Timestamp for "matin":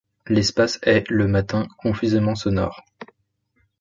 1.27-1.67